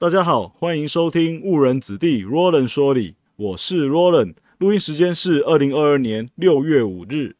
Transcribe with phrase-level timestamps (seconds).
[0.00, 7.36] 大家好，欢迎收听误人子弟 Roland 说理，我是 Roland，录音时间是二零二二年六月五日。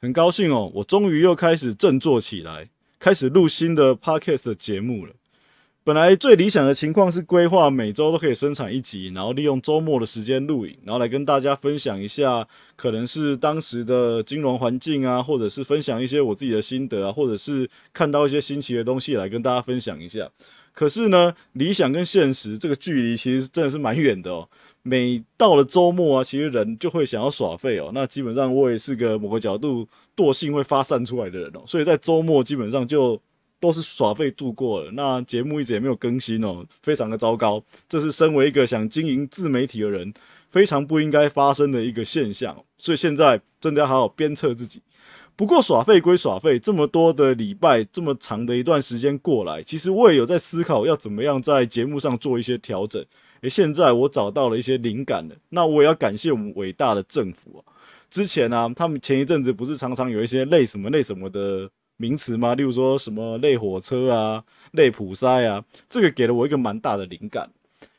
[0.00, 2.68] 很高兴哦，我终于又开始振作起来，
[3.00, 5.14] 开始录新的 Podcast 节目了。
[5.82, 12.46] 本来最理想的情况是规划每周都可以生产一集，然后利用周末的时间录影，然后来跟大家分享一下，
[12.76, 20.30] 可能是当时的金融环境啊，或者是分享一些我自己的心得啊，或者是看到一些新奇的东西来跟大家分享一下。
[20.76, 24.48] 可是呢，理想跟现实这个距离其实真的是蛮远的哦。
[24.82, 27.90] 每到了周末啊，其实人就会想要耍废哦。
[27.92, 33.20] 那基本上我也是个某个角度惰性会发散出来的人哦，所以在周末基本上就。
[33.58, 37.60] 都是耍废度过了，那节目一直也没有更新哦，非常的糟糕。
[37.88, 40.12] 这是身为一个想经营自媒体的人，
[40.50, 42.54] 非常不应该发生的一个现象。
[42.76, 44.82] 所以现在真的要好好鞭策自己。
[45.36, 53.04] 不过耍废归耍废，这么多的礼拜，这么长的一段时间过来，其实我也有在思考要怎么样在节目上做一些调整。
[53.42, 57.60] 诶，现在我找到了一些灵感了，那我也要感谢我们伟大的政府啊。
[58.08, 61.70] 之前呢，他们前一阵子不是常常有一些类什么类什么的。
[61.98, 62.54] 名词吗？
[62.54, 67.50] 例如说什么类火车啊、类普塞啊，这个给了我一个蛮大的灵感。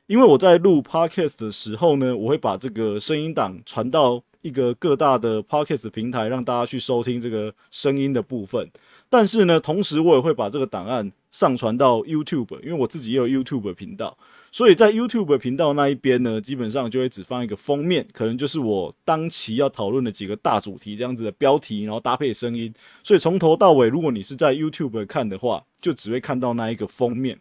[0.05, 8.69] 因为我在录 podcast 的时候呢，我会把这个声音档传到一个各大的 podcast 平台，让大家去收听这个声音的部分。
[9.09, 14.17] 但是呢，同时我也会把这个档案上传到 YouTube，因为我自己也有 YouTube 频道。
[14.52, 22.73] 所以在 YouTube 频道那一边呢，基本上就会只放一个封面，可能就是我当期要讨论的几个大主题这样子的标题，然后搭配声音。
[23.03, 27.39] 所以从头到尾，如果你是在 YouTube 看的话，就只会看到那一个封面。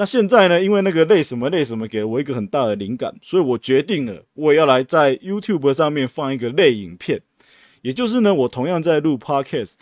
[0.00, 7.20] 那现在呢，因为那个类什么类什么给了我一个很大的灵感，所以我决定了，我也要来在 YouTube 上面放一个类影片。
[7.82, 9.74] 也就是呢，我同样在录 Podcast，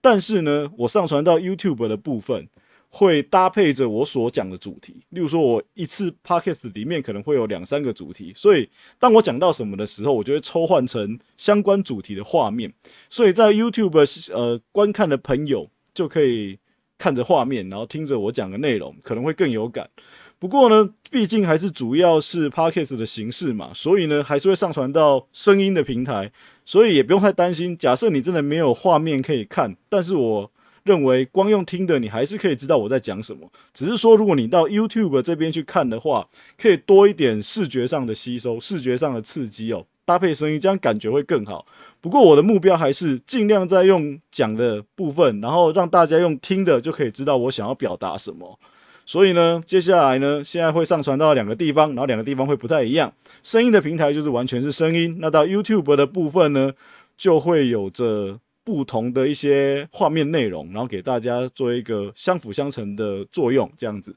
[0.00, 2.48] 但是呢，我上传到 YouTube 的部分。
[2.88, 8.66] 会搭配着我所讲的主题，例如说，我一次 podcast 里面可能会有两三个主题，所以
[8.98, 12.72] 当我讲到什么的时候，我就会抽换成相关主题的画面，
[13.10, 16.58] 所以在 YouTube 呃观看的朋友就可以
[16.98, 19.88] 看着画面，然后听着我讲的内容，可能会更有感。
[20.38, 26.30] 不过呢，毕竟还是主要是 podcast 的形式嘛，所以呢，还是会上传到声音的平台，
[26.64, 27.76] 所以也不用太担心。
[27.76, 30.50] 假设你真的没有画面可以看，但是我。
[30.86, 33.50] 认为光用听的，你还是可以知道我在讲什么。
[33.74, 41.66] 只是说，如果你到 YouTube 这边去看的话，可以多一点视觉上的吸收、视觉上的刺激哦，搭配声音，这样感觉会更好。
[42.06, 48.56] 不过我的目标还是尽量在用讲的部分，然后让大家用听的就可以知道我想要表达什么。
[49.04, 53.12] 所以呢，接下来呢，现在会上传到两个地方，然后两个地方会不太一样。
[53.42, 56.72] 声音的平台就是完全是声音，那到 YouTube 的部分呢，
[57.18, 58.38] 就会有着。
[58.62, 64.16] 不同的一些画面内容，然后给大家做一个相辅相成的作用，这样子。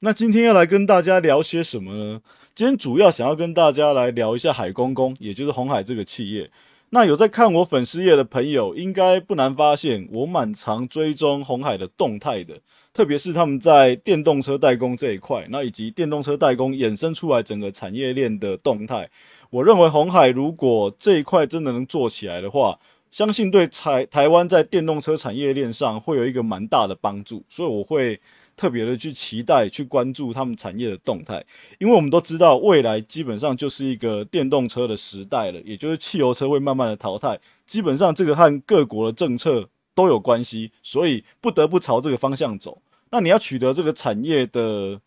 [0.00, 2.20] 那今天要来跟大家聊些什么呢？
[2.54, 6.50] 今天主要想要跟大家来聊一下海公公，也就是红海这个企业。
[6.96, 12.58] 那有在看我粉丝页的朋友，应该不难发现，我蛮常追踪红海的动态的，
[12.94, 19.10] 特别是他们在电动车代工这一块，那以及电动车代工衍生出来整个产业链的动态。
[19.50, 22.78] 我认为红海如果这一块真的能做起来的话，
[23.10, 28.18] 相信对台台湾在电动车产业链上会有一个蛮大的帮助，所以我会
[28.56, 31.44] 特别的去期待、去关注他们产业的动态，
[31.78, 42.80] 因为我们都知道未来基本上就是一个电动车的时代了，也就是汽油车会慢慢的淘汰，基本上这个和各国的政策都有关系，所以不得不朝这个方向走。
[43.10, 45.00] 那你要取得这个产业的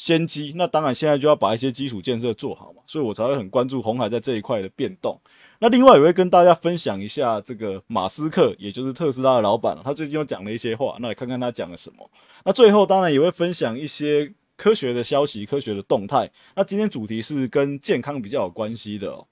[0.00, 5.20] 先机，那当然现在就要把一些基础建设做好嘛，所以我才会很关注红海在这一块的变动。
[5.58, 12.10] 那另外也会跟大家分享一下这个马斯克，也就是特斯拉的老板他最近又讲了一些话，那来看看他讲了什么。
[12.46, 16.30] 那最后当然也会分享一些科学的消息、科学的动态。
[16.56, 19.26] 那今天主题是跟健康比较有关系的哦。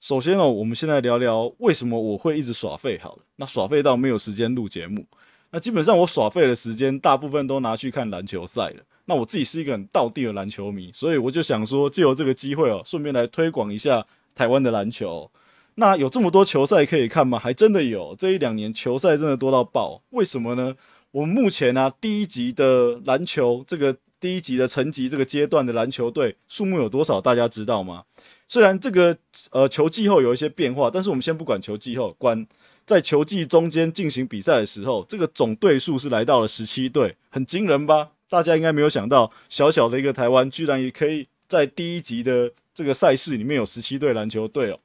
[0.00, 3.22] 首先哦，我们现在聊聊为什么我会一直耍废好了。
[3.36, 5.04] 那耍废到没有时间录节目，
[5.50, 8.82] 那基本上我耍废的时间大部分都拿去看篮球赛了。
[9.06, 14.06] 那我自己是一个很道地的篮球迷，所以我就想说，借由这个机会哦，顺便来推广一下。
[14.36, 15.30] 台湾的篮球，
[15.76, 17.38] 那有这么多球赛可以看吗？
[17.38, 20.02] 还真的有，这一两年球赛真的多到爆。
[20.10, 20.76] 为什么呢？
[21.10, 27.18] 我们目前呢，第一级的篮球，这个第一级的层级这个阶段的篮球队数目有多少？
[27.18, 28.04] 大家知道吗？
[28.46, 29.16] 虽然这个
[29.52, 32.46] 呃球季后有一些变化，但是我们先不管球季后，管
[32.84, 38.10] 在球季中间进行比赛的时候，这个总队数是来到了十七队，很惊人吧？
[38.28, 42.52] 大家应该没有想到，小小的一个台湾，居然也可以在第一集的。
[42.76, 44.78] 这个赛事里面有十七队篮球队哦，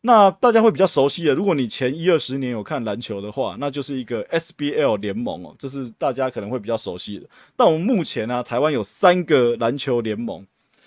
[0.00, 7.28] 那大家会比较熟悉的，如果你前一二十年有看篮球的话，那就是一个 SBL 联盟哦，这是大家可能会比较熟悉的。
[7.54, 10.46] 但我们目前呢，台湾有三个篮球联盟，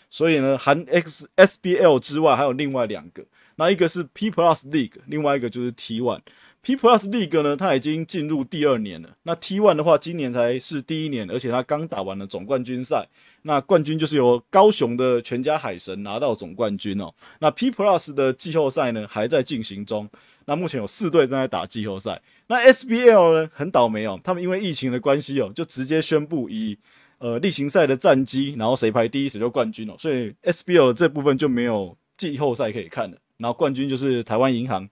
[0.10, 3.24] 所以呢，含 X SBL 之外，还有另外两个。
[3.58, 6.22] 那一个是 P Plus League，另外一个就是 T One。
[6.62, 9.10] P Plus League 呢，它已经进入第二年了。
[9.24, 13.08] 那 T One 的话，今年才是第一年，而且它刚打完了总冠军赛。
[13.44, 17.14] 那冠军就是由高雄的全家海神拿到总冠军哦。
[17.40, 20.10] 那 P Plus 的季后赛呢，还在进行中。
[20.46, 22.22] 那目前有四队正在打季后赛。
[22.48, 26.78] 那 SBL 呢，很倒霉哦，他们因为疫情的关系哦，就直接宣布以
[27.20, 29.96] 呃例行赛的战绩，然后谁排第一谁就冠军哦。
[29.98, 33.18] 所以 SBL 这部分就没有季后赛可以看了。
[33.38, 34.90] 然后冠军就是台湾银行。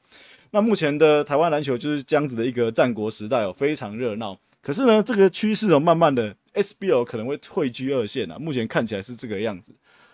[0.52, 4.38] 那目前的台湾篮球就是这样子的一个战国时代哦，非常热闹。
[4.62, 8.38] 可是呢，这个趋势哦，慢慢的 SBL 可能会退居二线啊。
[8.40, 9.74] 目前看起来是这个样子。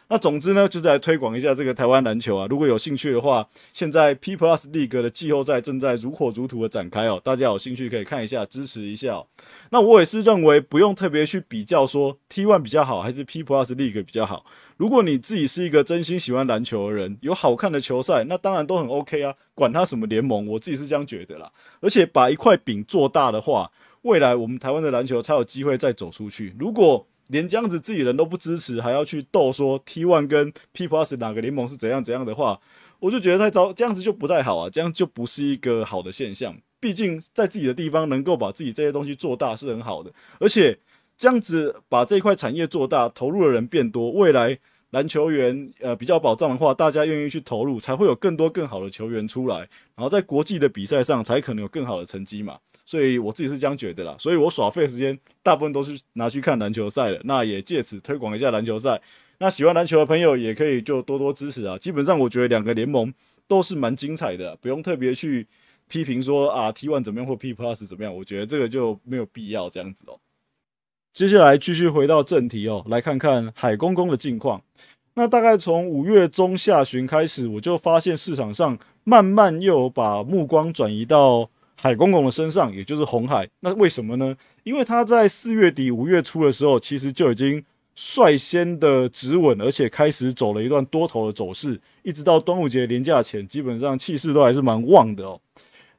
[0.09, 2.45] 那总之呢，就是来推广一下这个台湾篮球啊。
[2.50, 9.23] 如果有兴趣的话，现在 P Plus League 的季后赛正在如火如荼的展开哦，大家有兴趣可以看一下，支持一下。
[9.71, 14.45] 那我也是认为不用特别去比较说 T One 比较好还是 P Plus League 比较好。
[14.77, 21.51] 如果你自己是一个真心喜欢篮球的人，有好看的球赛，那当然都很 OK 啊，管他什么联盟，我自己是这样觉得啦。
[21.79, 23.71] 而且把一块饼做大的话，
[24.01, 26.53] 未来我们台湾的篮球才有机会再走出去。
[26.59, 32.60] 如果连这样子自己人都不支持，还要去斗说 T One 跟 P Plus 哪个联盟是怎样怎样的话，
[33.00, 36.56] 我就觉得太糟，这样子就不太好啊，这样就不是一个好的现象。
[36.80, 40.78] 毕竟在自己的地方能够把自己这些东西做大是很好的，而且
[41.18, 44.60] 这样子把这一块产业做大，投入的人变多，未来
[44.90, 49.60] 篮球员呃比较保障的话，大家愿意去投入，才会有更多更好的球员出来，
[49.96, 52.60] 然后在国际的比赛上才可能有更好的成绩嘛。
[52.85, 59.01] 所以我自己是这样觉得啦，所以我耍废时间大部分都是拿去看篮球赛的，那也借此推广一下篮球赛。
[59.39, 61.77] 那喜欢篮球的朋友也可以就多多支持啊。
[61.77, 63.13] 基本上我觉得两个联盟
[63.47, 65.47] 都是蛮精彩的，不用特别去
[65.88, 70.19] 批评说啊 T One 怎么样或 P Plus 怎么样，我觉得这个就没有必要这样子哦。
[71.13, 74.62] 接下来继续回到正题哦，来看看海公公的近况。
[75.15, 81.50] 那大概从五月中下旬开始，我就发现市场上慢慢又把目光转移到。
[81.75, 84.36] 海公公的身上，也就是红海，那为什么呢？
[84.64, 87.64] 因为他在四月底、五月初的时候，其实就已经
[87.96, 95.40] 率先的止稳，而且开始走了一段多头的走势，一直到端午节连假前，基本上气势都还是蛮旺的哦。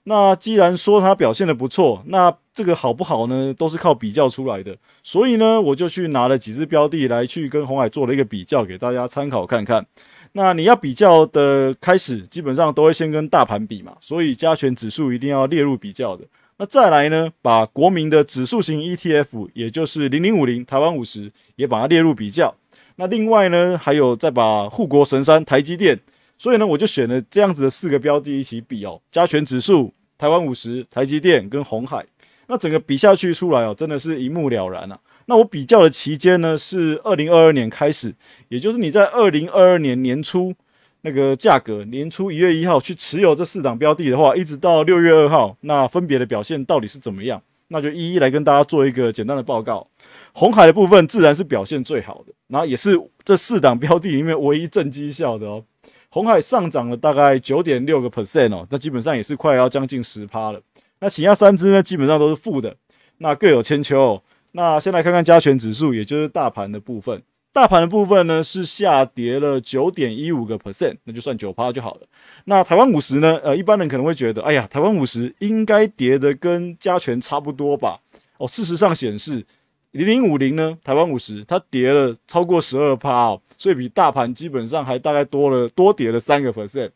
[0.06, 3.54] 那既然说它表现的不错，那这个好不好呢？
[3.54, 4.76] 都是靠比较出来的。
[5.02, 9.86] 所以呢，我就去拿了几只标的来去跟红海做了一个比较，给大家参考看看。
[10.36, 16.24] 那你要比较的开始，基本上都会先跟大盘比嘛，所以加权指数一定要列入比较的。
[16.56, 22.52] 那再来呢，把国民的指数型 ETF，也就是零零五零台湾五十，也把它列入比较。
[22.96, 25.98] 那另外呢，还有再把护国神山台积电，
[26.36, 32.04] 所以呢，我就选了这样子的四个标的一起比哦，加权指数、台湾五十、台积电跟红海。
[32.48, 34.98] 那整个比下去出来哦，真的是一目了然啊。
[35.26, 38.14] 那我比较的期间呢，是二零二二年开始，
[38.48, 40.54] 也就是你在二零二二年年初
[41.00, 47.42] 那个价格，年初一月一号去持有这四档标的的话，一直到六月二号，那分别的表现到底是怎么样？
[47.68, 49.86] 那就一一来跟大家做一个简单的报告。
[50.32, 55.64] 红海的部分自然是表现最好的，然后也是这四档标的里面唯一正绩效的哦。
[56.10, 60.60] 红海上涨了大概九点六个 percent 哦，那基本上也是快要将近十趴了。
[61.00, 62.76] 那其他三只呢，基本上都是负的，
[63.18, 64.22] 那各有千秋。
[64.56, 67.20] 那先来看看加权指数，也就是大盘的部分。
[67.52, 72.02] 大盘的部分呢是下跌了九点一五个 percent，那就算九趴就好了。
[72.44, 73.36] 那台湾五十呢？
[73.42, 77.98] 呃，一般人可能会觉得，哎呀，台湾五十应该跌的跟加权差不多吧？
[78.38, 79.44] 哦，事实上显示
[79.90, 86.90] 零零五零呢，台湾五十它跌了超过十二趴哦，所以比大盘基本上还大概多了多跌了三个 percent。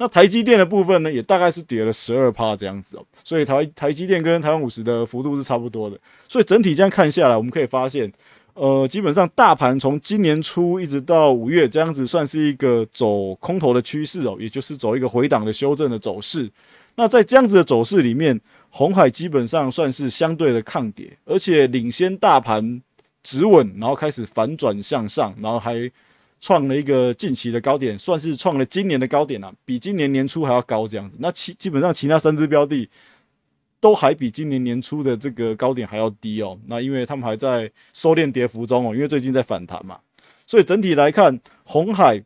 [0.00, 8.12] 那台积电的部分呢，也大概是跌了十二趴这样子哦，所以台台积电跟台湾五十的幅度是差不多的，所以整体这样看下来，我们可以发现，
[8.54, 16.48] 呃，基本上大盘从今年初一直到五月这样子，算是一个走空头的趋势哦，也就是走一个回档的修正的走势。
[16.94, 18.40] 那在这样子的走势里面，
[18.70, 22.80] 红海基本上算是相对的抗跌，而且领先大盘
[23.24, 25.90] 止稳，然后开始反转向上，然后还。
[26.40, 31.16] 创了一个近期的高点，算是创了今年的高点了，比今年年初还要高这样子。
[31.20, 32.88] 那其基本上其他三只标的
[33.80, 36.58] 都还比今年年初的这个高点还要低哦。
[36.66, 39.98] 那因为他们还在收敛跌幅中哦，因为最近在反弹嘛，
[40.46, 42.22] 所以整体来看，红海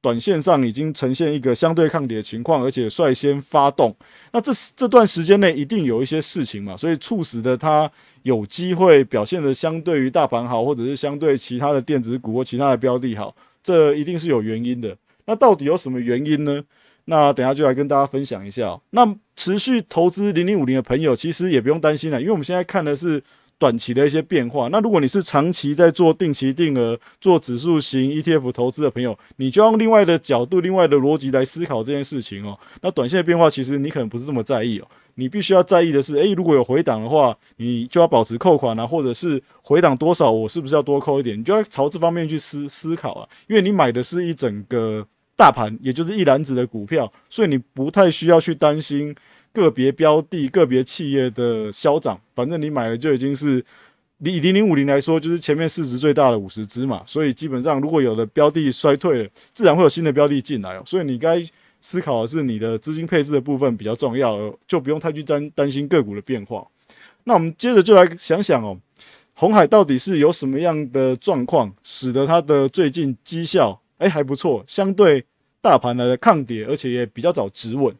[0.00, 3.94] 短线上已经呈现一个相对抗跌的情况，而且率先发动。
[4.32, 7.88] 那这这段时间内一定有一些事情嘛，所以促使的它
[8.24, 13.32] 有机会表现的相对于大盘好，或者是相对其他的电子股或其他的标的好。
[13.62, 14.96] 这一定是有原因的。
[15.26, 16.62] 那到底有什么原因呢？
[17.04, 18.78] 那等下就来跟大家分享一下。
[18.90, 23.22] 那持续投资零零五零的朋友，其实也不用担心了，因为我们现在看的是
[23.58, 24.68] 短期的一些变化。
[24.68, 32.58] 那如果你是长期在做定期定额、做指数型 ETF 投资的朋友，你就用另外的角度、另外的逻辑来思考这件事情哦。
[32.82, 34.86] 那短线的变化，其实你可能不是这么在意哦。
[35.14, 41.38] 你必须要在意的是，诶，如果有回档的话，你就要保持扣款啊，或者是回档多少，我是不是要多扣一点？
[41.38, 49.14] 你就要朝这方面去思思考啊，因为你买的是一整个大盘，也就是一篮子的股票，所以你不太需要去担心
[49.52, 53.64] 个别标的、个别企业的消涨，反正你买的就已经是
[54.20, 61.46] 以零零五零来说，就是前面市值最大的五十只嘛，所以基本上如果有的标的衰退了，自然会有新的标的进来哦，所以你该。
[61.82, 66.66] 思考的是你的资金配置的部分比较重要，就不用太去担担心个股的变化。
[67.24, 68.78] 那我们接着就来想想哦，
[69.34, 75.24] 红海到底是有什么样的状况，使得它的最近绩效哎还不错，相对
[75.60, 77.94] 大盘来的抗跌，而且也比较早止稳。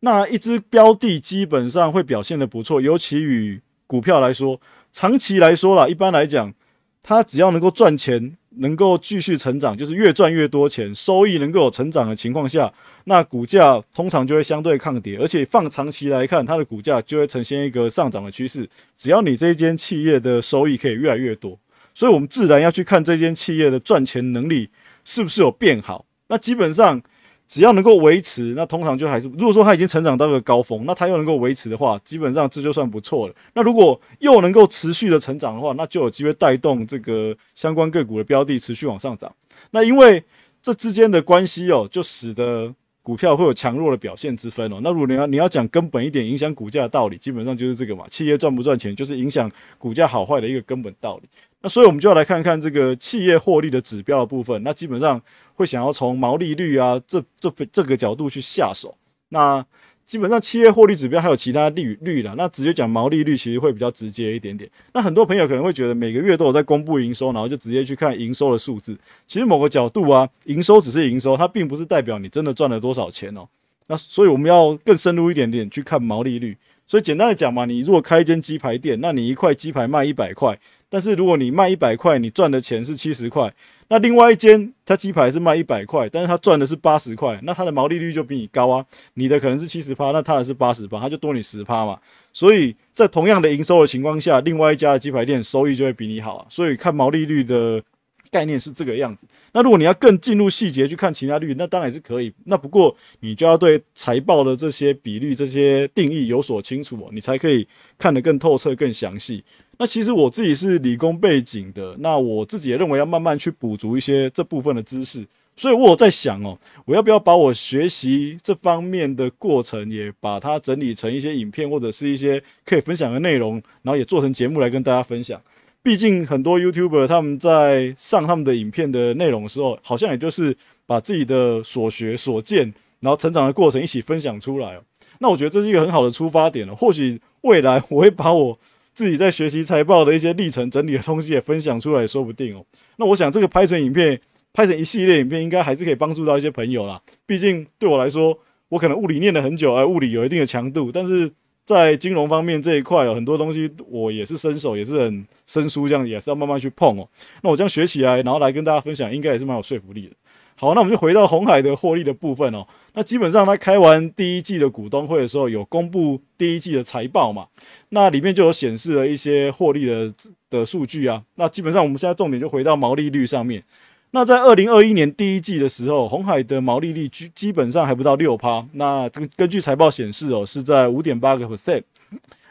[0.00, 4.60] 那一只标的基本上会表现的不错，尤其与股票来说，
[4.92, 6.54] 长期来说啦，一般来讲，
[7.02, 8.36] 它只要能够赚钱。
[8.58, 12.72] 能够继续成长，就是越赚越多钱，收益能够有成长的情况下，
[13.04, 18.68] 那股价通常就会相对抗跌，而且放长期来看，它的股价就会呈现一个上涨的趋势。
[18.96, 21.58] 只要你这间企业的收益可以越来越多，
[21.94, 24.68] 所以我们自然要去看这间企业的赚钱能力
[25.04, 26.04] 是不是有变好。
[26.28, 27.02] 那基本上。
[27.48, 33.34] 只要能够维持，那通常就还是，如果说它已经成长到个高峰，那它又能够维持的话，基本上这就算不错了。
[33.54, 39.34] 那如果又能够持续的成长的话，那就有机会带动这个相关个股的标的持续往上涨。
[39.70, 40.22] 那因为
[40.60, 44.80] 这之间的关系哦，就使得股票会有强弱的表现之分哦。
[44.82, 51.28] 那如果你要你要讲根本一点影响股价的道理，基本上就是这个嘛，企业赚不赚钱就是影响股价好坏的一个根本道理。
[51.62, 54.62] 那所以我们就要来看看这个企业获利的指标的部分。
[54.62, 55.20] 那基本上。
[55.58, 58.96] 会想要从毛利率啊这这这个角度去下手，
[59.30, 59.66] 那
[60.06, 64.70] 基本上企业获利指标还有其他利率的，那直接讲毛利率其实会比较直接一点点。
[64.94, 68.96] 那很多朋友可能会觉得每个月都有在公布营收，然后就直接去看营收的数字。
[69.26, 73.44] 其实某个角度啊，营收只是营收，它并不是代表你真的赚了多少钱哦。
[73.88, 76.56] 那所以我们要更深入一点点去看毛利率。
[76.86, 80.56] 所以简单的讲嘛，你如果开一间鸡排店，那你一块鸡排卖一百块，
[80.90, 83.52] 但是如果你卖一百块，你赚的钱是七十块。
[83.90, 88.84] 那另外一间，它鸡排是卖一百块，但是它赚的是八十块，那它的毛利率就比你高啊。
[89.14, 91.98] 你的可能是七十趴，那它的是八十趴，它就多你十趴嘛。
[92.32, 96.46] 所以在同样的营收的情况下，另外一家的鸡排店收益就会比你好。
[96.50, 97.82] 所以看毛利率的
[98.30, 99.26] 概念是这个样子。
[99.52, 102.30] 那如果你要更进入细节去看其他率，那当然是可以。
[102.44, 107.66] 那不过你就要对财报的这些比率、这些定义有所清楚，你才可以
[107.96, 109.42] 看得更透彻、更详细。
[109.80, 125.40] 那其实我自己是理工背景的，那我自己也认为要慢慢去补足一些这部分的知识，所以我在想哦，我要不要把我学习这方面的过程也把它整理成一些影片或者是一些可以分享的内容，然后也做成节目来跟大家分享。
[125.80, 130.56] 毕竟很多 YouTuber 他们在上他们的影片的内容的时候，好像也就是
[130.86, 134.82] 把自己的所学所见，然后成长的过程一起分享出来哦。
[135.20, 136.74] 那我觉得这是一个很好的出发点了。
[136.74, 138.58] 或许未来我会把我。
[138.98, 142.66] 自己在学习财报的一些历程整理的东西也分享出来，说不定哦。
[142.96, 144.20] 那我想这个拍成影片，
[144.52, 147.00] 拍成一系列影片，应该还是可以帮助到一些朋友啦。
[147.24, 148.36] 毕竟对我来说，
[148.68, 151.30] 我可能物理念了很久，而物理有一定的强度，但是
[151.64, 157.08] 在金融方面这一块有很多东西我也是新手，也是很生疏，这样也是要慢慢去碰哦。
[157.44, 160.16] 那我这样学起来，然后来跟大家分享，应该也是蛮有说服力的。
[160.60, 162.66] 好，那我们就回到红海的获利的部分哦。
[162.94, 167.46] 那基本上，他开完第一季的股东会的时候，有公布第一季的财报嘛？
[167.90, 170.12] 那里面就有显示了一些获利的
[170.50, 171.22] 的数据啊。
[171.36, 173.62] 那基本上，我们现在重点就回到毛利率上面。
[174.10, 178.66] 那在二零二一年第一季的时候，红海的毛利率基基本上还不到六趴。
[178.72, 181.82] 那这个根据财报显示哦，是在五点八个 percent。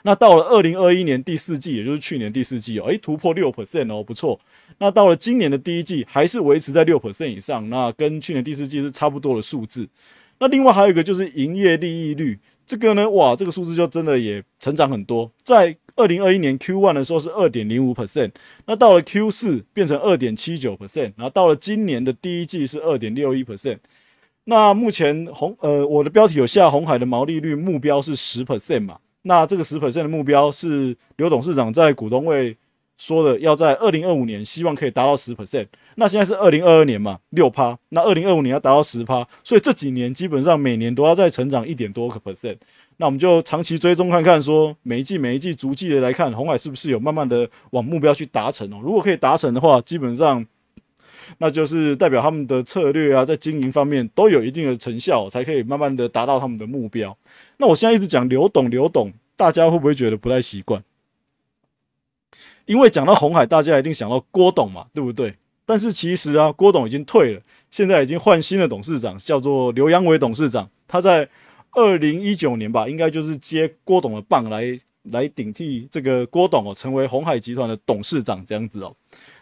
[0.03, 4.39] 那到了二零二一年第四季，也就是去年第四季哦，诶，突破六 percent 哦，不错。
[4.79, 9.87] 那到了今年的第一季，还是维持在六 percent 以上，那跟去年第四季是差不多的数字。
[10.39, 15.31] 那另外还有一个就是营业利益率，这个呢，哇，这个数字就真的也成长很多。
[15.43, 18.31] 在二零二一年 Q one 的时候是二点零五 percent，
[18.67, 23.79] 那到了 Q 四变成二点七九 percent，然后到了今年的第一季是二点六一 percent。
[24.43, 28.99] 那目前红呃，我的标题有下红海的毛利率目标是十 percent 嘛？
[29.23, 32.55] 那这个十 percent 的目标是刘董事长在股东会
[32.97, 35.67] 说的，要在二零二五年希望可以达到十 percent。
[35.95, 37.77] 那现在是二零二二年嘛，六趴。
[37.89, 42.57] 那二零二五年要达到十趴，所以这几年基本上每年都要再成长一点多个 percent。
[42.97, 48.79] 那我们就长期追踪看看，说每一季每一季逐季的来看，红海是不是有慢慢的往目标去达成哦？
[48.83, 50.43] 如果可以达成的话，基本上
[51.37, 57.15] 那就是代表他们的策略啊，在经营方面都有一定的成效，才可以慢慢的达到他们的目标。
[57.57, 60.81] 那我现在一直讲刘董，刘董，大家会不会觉得不太习惯？
[62.67, 65.33] 因为讲到红海，大家一定想到郭董嘛，对不对？
[65.65, 70.69] 但是其实啊，郭董已经退了，现在已经换新的董事长，叫做刘扬伟董事长。
[70.87, 71.27] 他在
[71.71, 74.79] 二零一九年吧，应该就是接郭董的棒来
[75.11, 78.95] 来顶替这个郭董哦，成为红海集团的董事长这样子哦。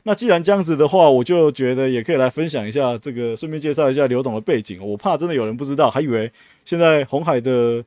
[0.04, 4.80] 那既然这样子的话，我就觉得也可以来分享一下这个，顺便介绍一下刘董的背景。
[4.86, 6.32] 我怕真的有人不知道，还以为
[6.64, 7.84] 现在红海的。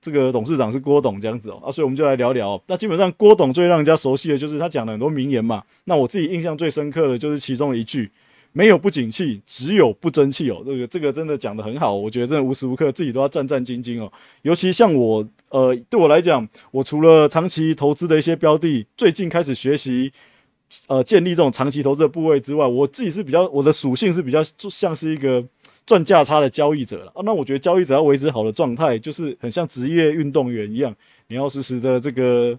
[0.00, 2.62] 这个董事长是郭董这样子哦，啊，所以我们就来聊聊。
[2.68, 5.62] 那基本上郭董最让人家熟悉的就是他讲了很多名言嘛。
[5.84, 8.08] 那我自己印象最深刻的就是其中一句：
[8.52, 10.62] 没有不景气，只有不争气哦。
[10.64, 14.12] 这个这个真的讲的很好，我觉得真的无时无刻自己都要战战兢兢哦。
[14.42, 20.12] 尤其像我，呃，对我来讲，我除了长期投资的一些标的，最近开始学习，
[20.86, 25.44] 呃，建立这种长期投资的部位之外，我自己是比较我的属性是比较像是一个。
[25.88, 30.94] 赚价差的交易者了啊，那我觉得交易者要维持好的状态，就是很像职业运动员一样，
[31.28, 32.58] 你要时时的这个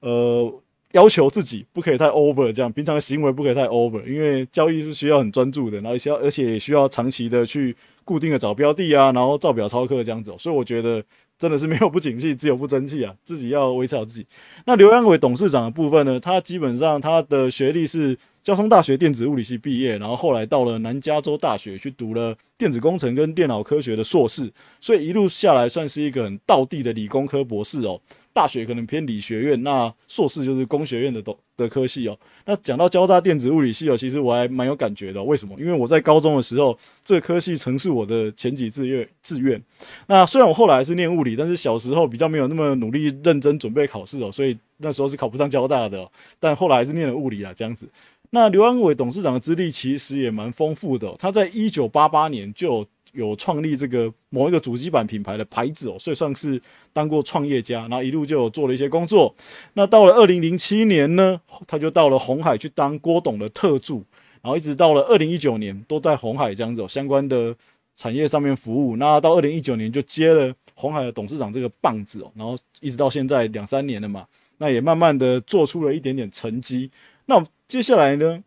[0.00, 0.52] 呃
[0.92, 11.02] 要求自己不可以太 over，这样平常的行为不可以太 over，因为交易是需要很专注的，然后需要而且也需要长期的去固定的找标的啊，然后照表操课这样子，所以我觉得
[11.38, 14.26] 真的是没有不景气，只有不争气啊，自己要维持好自己。
[14.66, 18.18] 那刘阳伟董事长的部分呢，他基本上他的学历是。
[18.46, 24.48] 交通大学电子物理系毕业，然后后来到了南加州大学去读了电子工程跟电脑科学的硕士，
[24.80, 28.00] 所以一路下来算是一个很道地的理工科博士哦。
[28.32, 32.16] 大学可能偏理学院，那硕士就是工学院的都的科系哦。
[32.44, 35.20] 那讲到交大电子物理系哦，其实我还蛮有感觉的。
[35.20, 35.58] 为什么？
[35.58, 39.60] 因为我在高中的时候，这科系曾是我的前几志愿志愿。
[40.06, 46.06] 那虽然我后来是念物理，但是小时候比较没有那么努力认真准备考试哦，所以那时候是考不上交大的。
[46.38, 47.88] 但后来还是念了物理啊，这样子。
[48.30, 56.60] 那刘安伟董事长的资历其实也蛮丰富的，他在一九八八年就有创立这个某一个主机板品牌的牌子哦，所以算是
[56.92, 59.34] 当过创业家，然后一路就有做了一些工作。
[59.72, 64.04] 那到了二零零七年呢，他就到了红海去当郭董的特助，
[64.42, 67.56] 然后一直到了二零一九年都在红海这样子相关的
[67.96, 68.96] 产业上面服务。
[68.96, 74.26] 那到二零一九年就接了红海的董事长这个棒子哦，然后一直到现在两三年了嘛，
[74.58, 76.90] 那也慢慢的做出了一点点成绩。
[77.26, 78.42] 那接下来呢，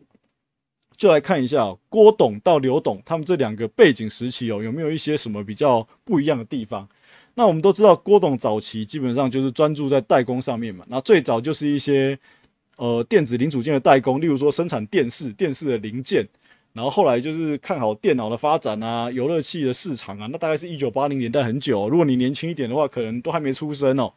[0.96, 6.88] 就来看一下郭董到刘董他们这两个背景时期哦，有没有一些什么比较不一样的地方？
[7.34, 10.84] 那我们都知道，郭董早期基本上就是专注在代工上面嘛。
[10.88, 12.18] 那最早就是一些
[12.76, 16.26] 呃电子零组件的代工，例如说生产电视、电视的零件。
[16.72, 20.26] 然后后来就是看好电脑的发展啊，游乐器的市场啊。
[20.30, 24.12] 那大概是一九八零年代很久，如果你年轻一点的话，可能都还没出生哦。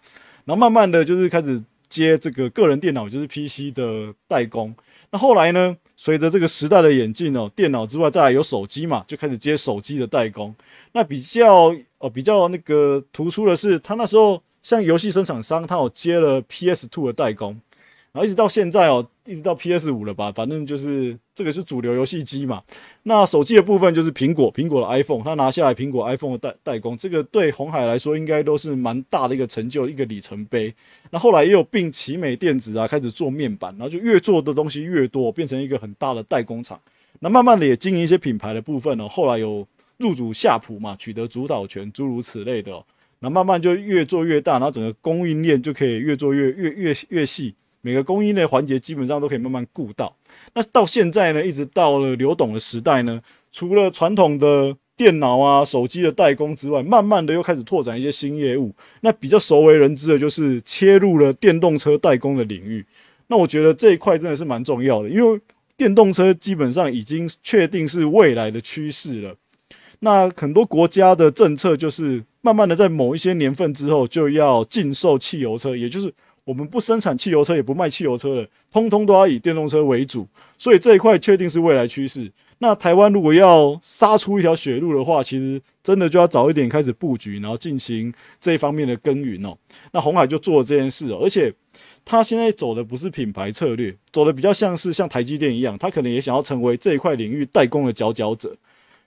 [0.45, 1.61] 然后慢慢的就是开始。
[1.93, 4.75] 接这个个人电脑就是 PC 的代工，
[5.11, 5.77] 那后来呢？
[5.95, 10.53] 随着这个时代的演进哦，电脑之外再来有手机嘛，就开始接手机的代工。
[10.91, 17.51] 那比较哦比较那个突出的是，他那时候像游戏生产商，他有接了 PS Two 的代工。
[18.11, 22.61] 然后一直到现在哦，一直到 PS 五了吧，反正就是这个是主流游戏机嘛。
[23.03, 30.73] 那手机的部分就是苹果，苹果的 iPhone，它拿下来苹果 iPhone 的代代工，这个对红海来说应该都是蛮大的一个成就，一个里程碑。
[31.09, 36.79] 那后来也有并奇美电子啊，开始做面板，然后就越做的东西越多，变成一个很大的代工厂。
[37.19, 39.65] 那慢慢的也经营一些品牌的部分哦，后来有
[39.97, 42.83] 入主夏普嘛，取得主导权，诸如此类的。
[43.19, 47.55] 那慢慢就越做越大，然后整个供应链就可以越做越越越越细。
[47.85, 50.15] 每个供应链环节基本上都可以慢慢顾到。
[50.53, 58.73] 那到现在呢，一直到了刘董的时代呢，除了传统的电脑啊、手机的代工之外，慢慢的又开始拓展一些新业务。
[59.01, 62.85] 那比较熟为人知的就是切入了电动车代工的领域。
[63.27, 65.37] 那我觉得这一块真的是蛮重要的，因为
[65.75, 69.35] 电动车基本上已经确定是未来的趋势了。
[69.99, 76.13] 那很多国家的政策就是慢慢的在某一些年份之后就要禁售汽油车，也就是。
[76.45, 80.27] 我们不生产汽油车，也不卖汽油车了，通通都要以电动车为主。
[80.57, 82.31] 所以这一块确定是未来趋势。
[82.59, 89.57] 那台湾如果要杀出一条血路的话，其实真的就要早一点开始布局，然后进行这一方面的耕耘哦。
[89.91, 91.53] 那红海就做了这件事，而且
[92.05, 98.55] 他现在走的不是品牌策略，走的比较像是像台积电一样，他可能也想要成为这一块领域代工的佼佼者。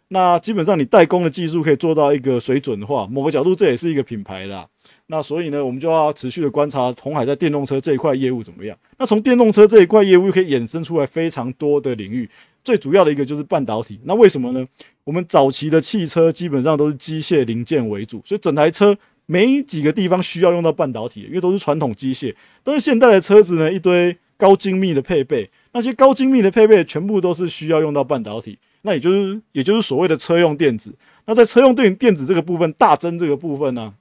[0.08, 4.66] 那基本上你代工的技术可以做到一个水准的话，某个角度这也是一个品牌啦。
[5.08, 8.76] 那所以呢，我们就要持续的观察红海在电动车这一块业务怎么样。
[8.98, 12.28] 那从电动车这一块业务又可以衍生出来非常多的领域，
[12.62, 13.98] 最主要的一个就是半导体。
[14.04, 14.66] 那为什么呢？
[15.04, 22.34] 我们早期的汽车基本上都是机械零件为主，所以整台车没几个地方需要用到半导体，因为都是传统机械。
[22.62, 25.48] 但是现代的车子呢，一堆高精密的配备。
[25.72, 30.94] 那些高精密的配备全部都是需要用到半导体，那也就是也就是所谓的车用电子。
[31.24, 33.92] 那在车用电电子这个部分大增这个部分呢，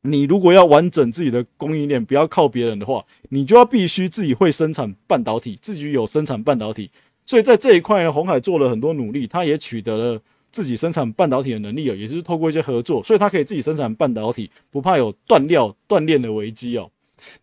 [0.00, 6.90] 你如果要完整自己的供应链，不要靠别人的话，你就要必须自己会生产半导体，自己有生产半导体。
[7.26, 16.90] 所以在这一块呢，红海做了很多努力，它也取得了自己生产半导体的能力哦，也是透过一些合作，所以它可以自己生产半导体，不怕有断料断链的危机哦。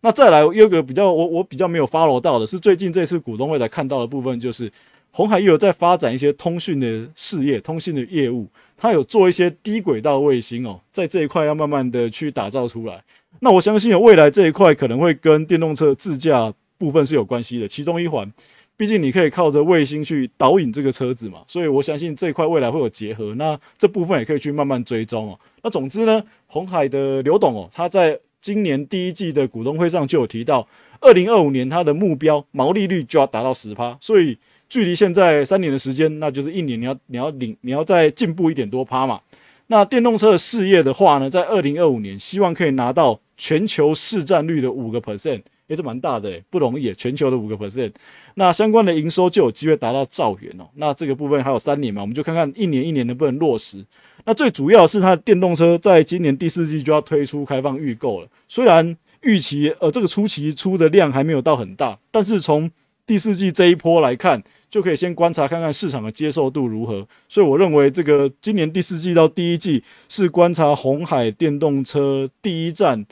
[0.02, 4.70] 那再来有个比较，我我比较没有 follow 到的是，最近这次股东会来看到的部分，就是
[5.12, 8.46] 红海又有在发展一些通讯的事业、通讯的业务，
[8.76, 13.02] 它有做一些低轨道卫星哦，在这一块要慢慢的去打造出来。
[13.40, 18.30] 那我相信未来这一块可能会跟电动车自驾部分是有关系的，其中一环，
[18.76, 23.34] 毕竟你可以靠着卫星去导引这个车子嘛，所以我相信这一块未来会有结合。
[23.34, 25.38] 那这部分也可以去慢慢追踪哦。
[25.62, 30.66] 那总之呢，红海的刘董哦，他在今年第一季的股东会上就有提到，
[31.00, 34.38] 二零二五年它的目标毛利率就要达到十趴，所以
[34.70, 39.20] 距离现在三年的时间，那就是一年你要你要领你要再进步一点多趴嘛。
[39.66, 47.92] 那电动车的事业的话呢，在二零二五年希望可以拿到全球市占率的五个 percent，也是蛮大的，不容易，全球的五个 percent。
[48.34, 50.64] 那相关的营收就有机会达到兆元哦。
[50.74, 53.84] 那这个部分还有三年嘛，我们就看看一年一年能不能落实。
[54.24, 58.28] 那最主要是它的电动车在今年第四季就要推出开放预购了。
[58.48, 62.70] 虽然预期呃这个初期出的量还没有到很大，但是从
[63.06, 67.06] 第四季这一波来看，就可以先观察看看市场的接受度如何。
[67.28, 73.04] 所以我认为这个今年第四季到第一季是观察红海电动车第一站，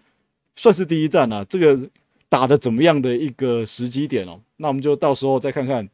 [0.57, 1.79] 算是第一站啊，这个
[2.29, 4.41] 打的怎么样的一个时机点哦。
[4.59, 5.89] 那我们就到时候再看看。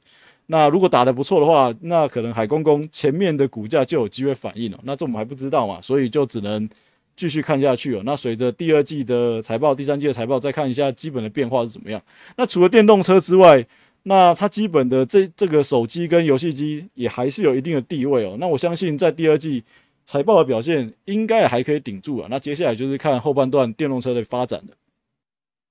[0.47, 4.79] 那如果打得不错的话，那可能海公公前面的股价就有机会反应了。
[4.83, 6.69] 那这我们还不知道嘛，所以就只能
[7.17, 8.03] 继续看下去哦。
[8.05, 11.99] 那随着第二季的财报、第三季的财报，再看一下基本的变化是怎么样。
[12.37, 13.67] 那除了电动车之外，
[14.05, 18.37] 那它基本的这这个手机跟游戏机也还是有一定的地位哦。
[18.39, 19.65] 那我相信在第二季
[20.05, 22.29] 财报的表现应该还可以顶住啊。
[22.31, 24.75] 那接下来就是看后半段电动车的发展了。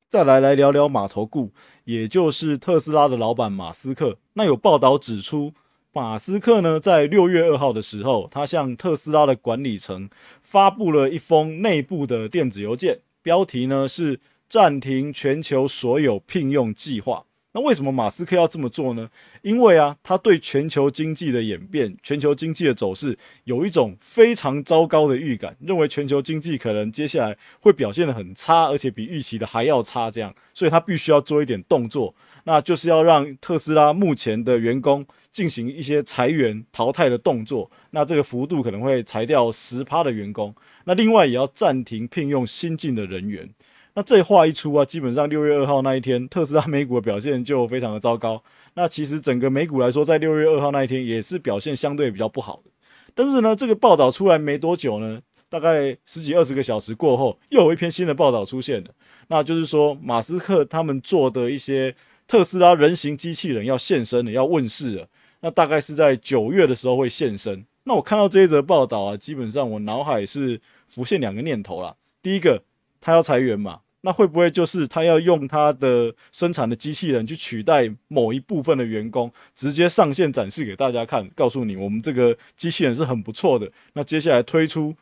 [0.09, 1.51] 再来来聊聊马头顾，
[1.85, 4.17] 也就是特斯拉的老板马斯克。
[4.33, 5.53] 那有报道指出，
[5.91, 10.09] 马斯克呢在六月二号的时候，他向特斯拉的管理层
[10.41, 14.19] 发布了一封内部的电子邮件，标题呢是
[14.49, 17.25] 暂停全球所有聘用计划。
[17.53, 19.09] 那为什么马斯克要这么做呢？
[19.43, 30.09] 因为啊，他对全球经济的演变、全球经济的走势有一种非常糟糕的预感，认为全球经济可能接下来会表现得很差，而且比预期的还要差。
[30.09, 32.13] 这样，所以他必须要做一点动作，
[32.43, 37.69] 那就是要让特斯拉目前的员工进行一些裁员、淘汰的动作。
[37.91, 40.53] 那这个幅度可能会裁掉十趴的员工。
[40.85, 43.47] 那另外也要暂停聘用新进的人员。
[43.95, 48.41] 那这话一出啊，基本上六月二号那一天，特斯拉美股的表现就非常的糟糕。
[48.73, 52.71] 那其实整个美股来说，在六月二号那一天也是表现相对比较不好的。
[53.13, 58.89] 但是呢，这个报道出来没多久呢，大概十几二十个小时过后，又有一篇新的报道出现了。
[59.27, 61.95] 那就是说，马斯克他们做的一些
[62.27, 65.07] 特斯拉人形机器人要现身了，要问世了。
[65.41, 67.63] 那大概是在九月的时候会现身。
[67.83, 71.93] 那我看到这一则报道啊，基本上我脑海是浮现两个念头啦。
[72.23, 72.63] 第一个，
[73.03, 73.81] 他要裁员嘛。
[74.05, 83.71] 那会不会就是他要用他的生产的机器人去取代某一部分的员工，直接上线展示给大家看，告诉你我们这个机器人是很不错的。
[83.93, 84.93] 那接下来推出，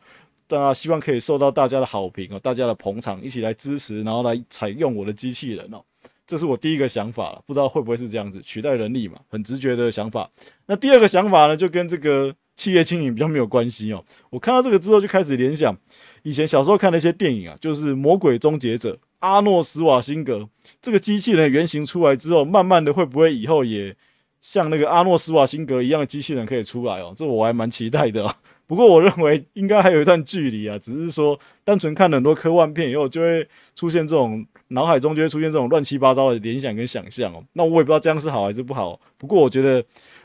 [0.46, 5.82] 大家希望可以受到大家的好评哦，大家的捧场，一起来支持，然后来采用我的机器人哦。
[6.24, 9.18] 这是我第一个想法了，不知道会不会是这样子取代人力嘛？
[9.28, 10.30] 很直觉的想法。
[10.66, 14.04] 那第二个想法呢，就跟这个企业经营比较没有关系哦。
[14.30, 15.76] 我看到这个之后就开始联想。
[16.24, 20.48] 以前小时候看的一些电影啊，就是《魔鬼终结者》，阿诺·斯瓦辛格
[20.80, 23.96] 这个机器人原型出来之后，慢慢的会不会以后也
[24.40, 27.12] 像那个阿诺·斯瓦辛格一样的机器人可以出来哦？
[27.16, 28.32] 这我还蛮期待的。
[28.68, 37.44] 不过我认为应该还有一段距离啊，只是说单纯看很多科幻片以后，就会出现这种脑海中就会出现这种乱七八糟的联想跟想象哦。
[37.54, 38.98] 那我也不知道这样是好还是不好。
[39.18, 39.84] 不过我觉得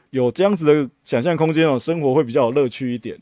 [0.09, 3.19] 有这样子的想象空间哦，生活会比较有乐趣一点。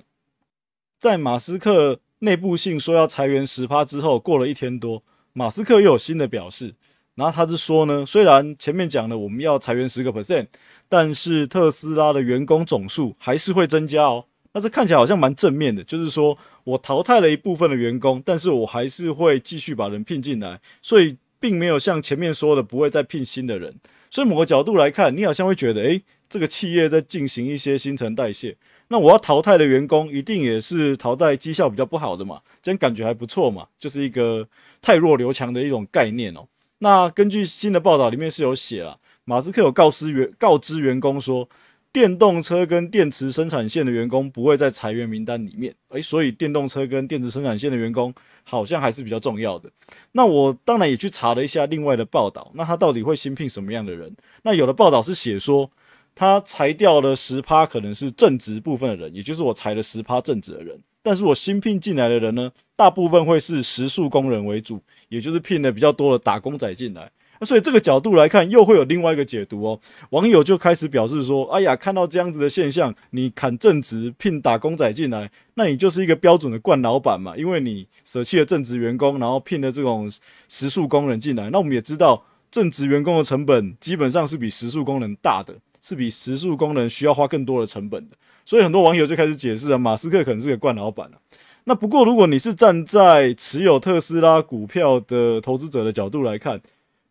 [0.97, 1.99] 在马斯克。
[2.19, 6.73] 内部信说要裁员十趴之后，过了一天多，马斯克又有新的表示。
[7.13, 10.47] 然后他是说呢，虽然前面讲了我们要裁员十个 percent，
[10.87, 14.25] 但是特斯拉的员工总数还是会增加哦。
[14.53, 23.75] 那这看起来好像蛮正面的，就是说我淘汰了一部分的员工，但是我还是会继续把人聘进来，所以并没有像前面说的不会再聘新的人。
[24.09, 26.01] 所以某个角度来看，你好像会觉得，诶，
[26.35, 28.53] 这个企业在进行一些新陈代谢。
[28.89, 32.41] 那我要淘汰的员工，一定也是淘汰绩效比较不好的嘛？
[32.61, 33.65] 这样感觉还不错嘛？
[33.79, 34.45] 就是一个
[34.81, 36.45] 太弱留强的一种概念哦。
[36.79, 41.47] 那根据新的报道里面是有写了，马斯克有告知员告知员工说，
[41.93, 45.73] 电动车跟电池生产线的员工不会在裁员名单里面。
[45.91, 49.71] 诶，所以电动车跟电池生产线的员工好像还是比较重要的。
[50.11, 54.13] 那我当然也去查了一下另外的报道，那他到底会新聘什么样的人？
[54.43, 55.71] 那有的报道是写说。
[56.15, 60.79] 他裁掉了十趴，可能是正职部分的人，也就是我裁了十趴正职的人。
[61.03, 67.11] 但是我新聘进来的人呢，大部分会是时数工人为主，也就是聘的比较多的打工仔进来。
[67.39, 69.79] 那所以这个角度来看，又会有另外一个解读哦。
[70.11, 80.09] 网友就开始表示说：“哎呀，看到这样子的现象，你砍正职聘打工仔进来，那你就是一个标准的惯老板嘛，因为你舍弃了正职员工，然后聘了这种
[80.47, 81.49] 时数工人进来。
[81.49, 85.53] 那我们也知道，正职员工的成本基本上是比时数工人大的。”
[85.85, 91.17] 是比时速功能需要花更多的成本的，所以很多网友就开始解释了，马斯克可能是个惯老板了。
[91.65, 96.59] 那不过如果你是站在持有特斯拉股票的投资者的角度来看，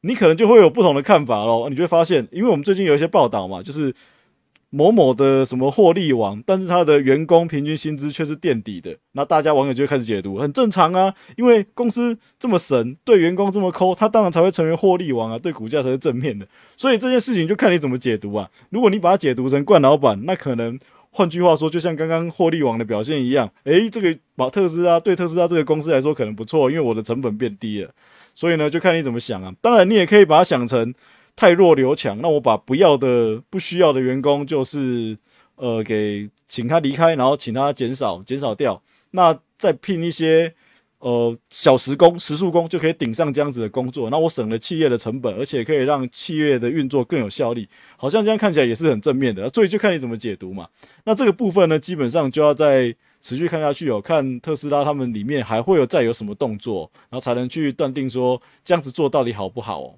[0.01, 1.69] 你可能就会有不同的看法喽。
[1.69, 3.95] 你就会发现，因为我们最近有一些报道嘛，就是。
[4.77, 16.45] 某某的什么获利王，但是他的员工平均薪资却是垫底的，那大家网友就会开始解读，很正常啊，因为公司这么神，对员工这么抠，他当然才会成为获利王啊，对股价才是正面的。
[16.77, 18.51] 所以这件事情就看你怎么解读啊。
[18.71, 20.77] 如果你把它解读成惯老板，那可能
[21.11, 27.91] 换句话说，就像刚刚获利王的表现一样，诶，这个把特斯拉对特斯拉这个公司来说可能不错，因为我的成本变低了。
[28.35, 29.55] 所以呢，就看你怎么想啊。
[29.61, 30.93] 当然，你也可以把它想成。
[31.37, 35.19] 太弱留强，那我把不要的、不需要的员工，就是
[35.57, 40.55] 呃给请他离开，然后请他减少、减少掉，那再聘一些
[41.01, 44.09] 呃小时工、时速工，就可以顶上这样子的工作。
[44.11, 47.69] 那我省了企业的成本，而且可以让企业的运作更有效率。
[47.97, 50.69] 好像这样看起来也是很正面的，所以就看你怎么解读嘛。
[51.05, 59.95] 那这个部分呢，基本上就要再持续看下去哦，看特斯拉他们里面还会有再有什么动作，然后才能去断定说这样子做到底好不好哦。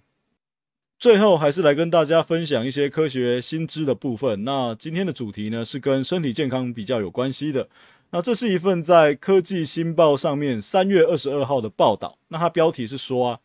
[0.98, 4.44] 最后还是来跟大家分享一些科学新知的部分。
[4.44, 7.68] 那今天的主题呢是跟身体健康比较有关系的。
[8.10, 12.18] 那这是一份在科技新报上面三月二十二号的报道。
[12.28, 13.40] 那它标题是说啊，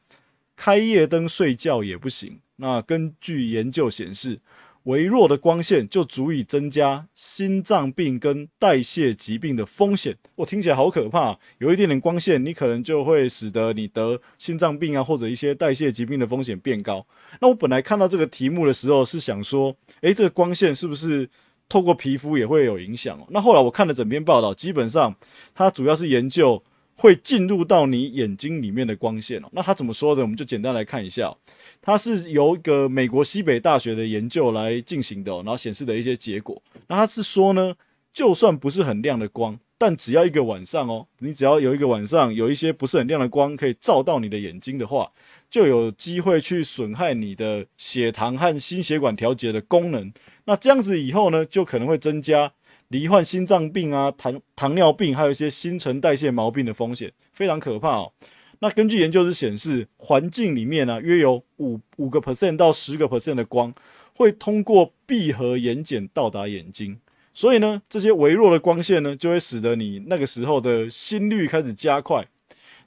[0.55, 2.39] 开夜灯睡觉也不行。
[2.57, 4.39] 那根据研究显示。
[4.83, 10.17] 微弱的光线就足以增加心脏病跟代谢疾病的风险。
[10.35, 17.05] 我听起来好可怕，有一点点光线，你可能就会使得你得心脏病啊，或者一些代谢疾病的风险变高。
[17.39, 21.29] 那我本来看到这个题目的时候是想说，诶，这个光线是不是
[21.69, 23.17] 透过皮肤也会有影响？
[23.19, 25.15] 哦，那后来我看了整篇报道，基本上
[25.53, 26.63] 它主要是研究。
[27.01, 30.21] 会进入到你眼睛里面的光线哦，那他怎么说的？
[30.21, 31.35] 我们就简单来看一下，
[31.81, 36.61] 它是由一个美国西北大学的研究来进行的，然后显示的一些结果。
[36.85, 37.73] 那他是说呢，
[38.13, 45.11] 就算不是很亮的光，但只要一个晚上哦，你只要有一个晚上有一些不是很亮的光可以照到你的眼睛的话，
[45.49, 50.13] 就有机会去损害你的血糖和心血管调节的功能。
[50.45, 52.53] 那这样子以后呢，就可能会增加。
[52.91, 58.11] 罹患心脏病啊、糖糖尿病，还有一些新陈代谢毛病的风险非常可怕哦。
[58.59, 63.73] 那根据研究是显示，环境里面呢，约有五五个 percent 到十个 percent 的光
[64.13, 66.99] 会通过闭合眼睑到达眼睛，
[67.33, 72.27] 所以呢，这些微弱的光线呢，就会使得你那个时候的心率开始加快，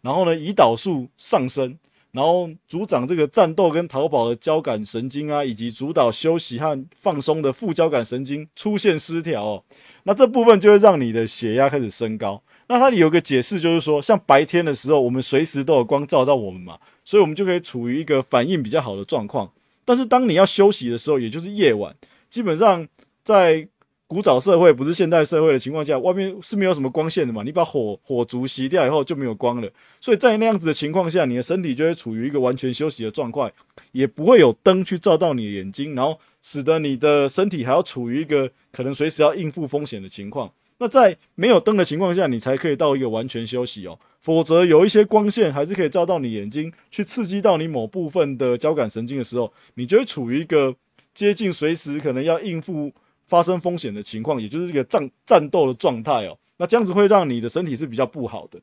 [0.03, 1.79] 然后呢，胰岛素上升。
[2.14, 9.64] 然后主掌这个战斗跟逃跑的交感神经啊，以及主导休息和放松的副交感神经出现失调哦，
[10.05, 12.40] 那这部分就会让你的血压开始升高。
[12.68, 19.50] 那它里有个解释，就是说，像白天的时候，我们随时都有光照到我们嘛，所以我们就可以处于一个反应比较好的状况。
[19.85, 21.94] 但是当你要休息的时候，也就是夜晚，
[22.31, 22.87] 基本上
[23.24, 23.68] 在
[24.07, 27.43] 古早社会不是现代社会的情况下，外面是没有什么光线的嘛？
[27.43, 33.51] 你把火火烛熄掉以后就没有光了，所以在那样子的情况下，你的身体就会处于一个完全休息的状况，
[33.93, 40.53] 也不会有灯去照到你的眼睛，然后使得你的身体还要处于一个可能随时要应付风险的情况。
[40.79, 50.77] 那在没有灯的情况下，你才可以到一个完全休息哦，否则有一些光线还是可以照到你眼睛，去刺激到你某部分的交感神经的时候，你就会处于一个
[51.14, 52.93] 接近随时可能要应付。
[53.27, 58.61] 发生风险的情况，也就是这个战战斗的状态哦，那这样子会让你的身体是比较不好的。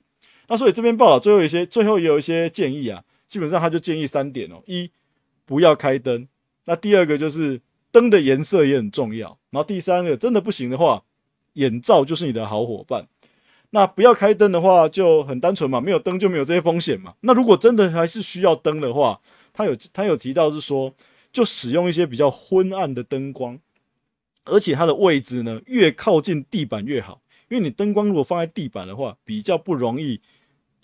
[0.48, 4.90] 那所以这边报道最后一些，最后也有一些建议啊，基本上他就建议三点哦：一
[5.46, 6.26] 不要开灯；
[6.66, 7.60] 那第二个就是
[7.92, 11.04] 灯的颜色也很重要；然后第三个真的不行的话，
[11.54, 13.08] 眼罩就是你的好伙伴。
[13.74, 17.14] 那不要开灯的话就很单纯嘛，没有灯就没有这些风险嘛。
[17.22, 19.18] 那如果真的还是需要灯的话，
[19.54, 20.94] 他有他有提到是说，
[21.32, 23.58] 就使用一些比较昏暗的灯光。
[24.46, 30.20] 而且它的位置呢，越靠近地板越好，因为你灯光如果放在地板的话，比较不容易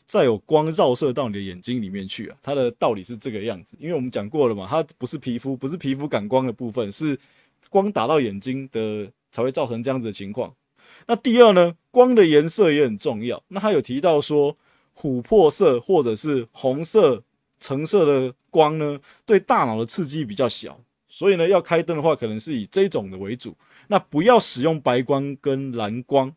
[0.05, 2.37] 再有光照射到你的眼睛里面去啊。
[2.41, 7.17] 它的道理是这个样子，因为我们讲过了嘛，它不是皮肤，不是皮肤感光的部分，是
[7.69, 10.53] 光打到眼睛的才会造成这样子的情况。
[11.07, 13.41] 那第二呢，光的颜色也很重要。
[13.49, 14.55] 那他有提到说，
[14.95, 17.23] 琥珀色或者是红色、
[17.59, 20.79] 橙色的光呢，对大脑的刺激比较小，
[21.17, 23.57] 所以呢，要开灯的话，可能是以这种的为主。
[23.87, 26.31] 那不要使用白光跟蓝光，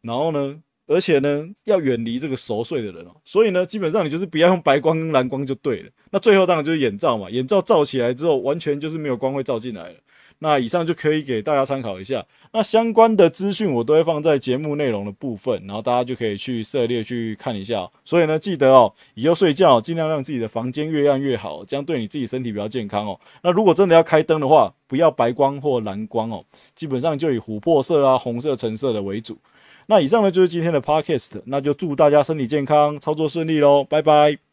[0.00, 3.14] 然后呢，而且呢，要远离这个熟睡的人哦。
[3.26, 5.90] 所以呢，基本上你就是不要用白光跟蓝光就对了。
[6.10, 9.98] 那最后当然就是眼罩嘛，眼罩罩起来之后，完全就是没有光会照进来了。
[10.38, 12.24] 那以上就可以给大家参考一下。
[12.52, 17.88] 那相关的资讯我都会放在节目内容的部分，然后大家就可以去涉猎去看一下。
[18.04, 23.18] 所以呢，记得哦，以后睡觉尽量让自己的房间越暗越好，这样对你自己身体比较健康哦。
[23.42, 26.44] 那如果真的要开灯的话，不要白光或蓝光哦，
[26.74, 29.36] 基本上就以琥珀色啊、红色、橙色的为主。
[29.88, 34.45] 那以上呢就是今天的 podcast，那就祝大家身体健康，操作顺利喽，拜拜。